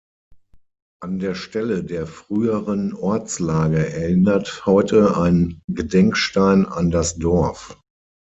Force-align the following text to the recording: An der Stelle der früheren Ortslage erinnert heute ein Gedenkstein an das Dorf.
An 1.03 1.19
der 1.19 1.35
Stelle 1.35 1.83
der 1.83 2.07
früheren 2.07 2.91
Ortslage 2.95 3.87
erinnert 3.93 4.65
heute 4.65 5.15
ein 5.17 5.61
Gedenkstein 5.71 6.65
an 6.65 6.89
das 6.89 7.17
Dorf. 7.17 7.79